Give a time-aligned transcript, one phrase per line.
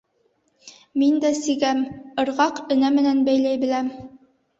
[1.01, 1.83] Мин дә сигәм,
[2.23, 3.93] ырғаҡ, энә менән бәйләй беләм.